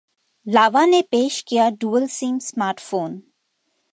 लावा 0.45 0.85
ने 0.85 1.01
पेश 1.01 1.41
किया 1.47 1.69
डुअल 1.69 2.07
सिम 2.07 2.39
स्मार्टफोन 2.39 3.21